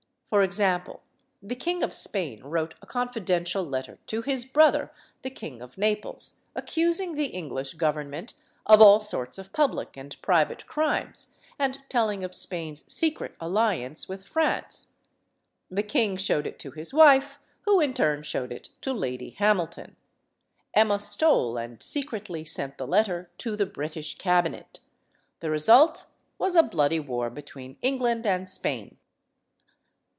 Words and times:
For 0.33 0.43
example, 0.43 1.01
the 1.43 1.57
King 1.57 1.83
of 1.83 1.93
Spain 1.93 2.39
wrote 2.45 2.75
a 2.81 2.87
confi 2.87 3.21
dential 3.21 3.69
letter 3.69 3.99
to 4.05 4.21
his 4.21 4.45
brother, 4.45 4.89
the 5.23 5.29
King 5.29 5.61
of 5.61 5.77
Naples, 5.77 6.35
accus 6.55 7.01
ing 7.01 7.15
the 7.15 7.25
English 7.25 7.73
government 7.73 8.35
of 8.65 8.81
all 8.81 9.01
sorts 9.01 9.37
of 9.37 9.51
public 9.51 9.97
and 9.97 10.15
private 10.21 10.65
crimes 10.67 11.33
and 11.59 11.79
telling 11.89 12.23
of 12.23 12.33
Spain's 12.33 12.89
secret 12.89 13.35
alliance 13.41 14.07
with 14.07 14.25
France. 14.25 14.87
The 15.69 15.83
king 15.83 16.15
showed 16.15 16.47
it 16.47 16.59
to 16.59 16.71
his 16.71 16.93
wife, 16.93 17.37
who 17.63 17.81
in 17.81 17.93
turn 17.93 18.23
showed 18.23 18.53
it 18.53 18.69
to 18.83 18.93
Lady 18.93 19.31
Hamilton. 19.31 19.97
Emma 20.73 20.97
stole 20.99 21.57
and 21.57 21.83
secretly 21.83 22.45
sent 22.45 22.77
the 22.77 22.87
letter 22.87 23.29
to 23.39 23.57
the 23.57 23.65
British 23.65 24.17
cabinet. 24.17 24.79
The 25.41 25.49
result 25.51 26.05
was 26.37 26.55
a 26.55 26.63
bloody 26.63 27.01
war 27.01 27.29
between 27.29 27.75
England 27.81 28.25
and 28.25 28.47
Spain. 28.47 28.95